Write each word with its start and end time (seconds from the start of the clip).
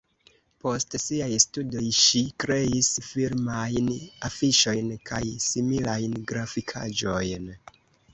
Post 0.61 0.93
siaj 1.01 1.25
studoj 1.41 1.83
ŝi 1.97 2.21
kreis 2.43 2.89
filmajn 3.07 3.91
afiŝojn 4.29 4.89
kaj 5.11 5.21
similajn 5.49 6.17
grafikaĵojn. 6.33 7.47